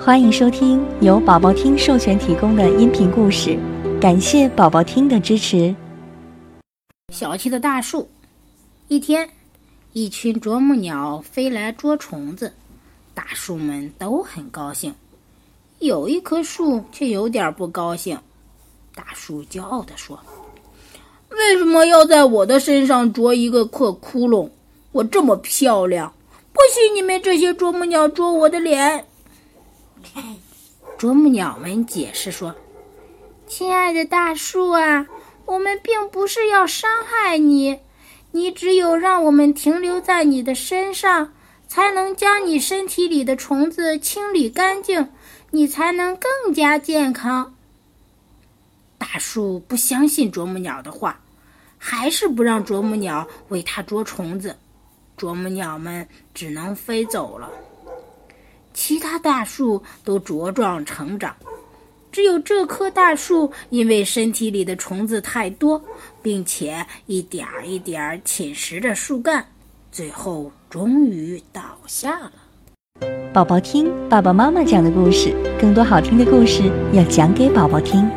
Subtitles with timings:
[0.00, 3.58] 欢迎收听由宝宝听授权提供的音频故事，
[4.00, 5.74] 感谢宝宝听的支持。
[7.12, 8.08] 小气的大树。
[8.86, 9.28] 一天，
[9.92, 12.52] 一群啄木鸟飞来捉虫子，
[13.12, 14.94] 大树们都很高兴。
[15.80, 18.16] 有一棵树却有点不高兴。
[18.94, 20.18] 大树骄傲地说
[21.30, 24.48] ：“为什么要在我的身上啄一个破窟窿？
[24.92, 26.14] 我这么漂亮，
[26.52, 29.04] 不许你们这些啄木鸟啄我的脸！”
[30.98, 32.54] 啄木鸟们解释说
[33.46, 35.06] ：“亲爱的大树啊，
[35.46, 37.78] 我们并不是要伤害你，
[38.32, 41.32] 你只有让我们停留在你的身上，
[41.68, 45.08] 才能将你身体里的虫子清理干净，
[45.50, 47.54] 你才能更加健康。”
[48.98, 51.20] 大树不相信啄木鸟的话，
[51.78, 54.56] 还是不让啄木鸟为它捉虫子，
[55.16, 57.48] 啄木鸟们只能飞走了。
[58.98, 61.32] 其他大树都茁壮成长，
[62.10, 65.80] 只有这棵大树因为身体里的虫子太多，
[66.20, 69.46] 并且一点儿一点儿侵蚀着树干，
[69.92, 72.32] 最后终于倒下了。
[73.32, 78.10] 宝宝听爸爸妈妈讲的故事，更多好听的故事要讲给宝宝听。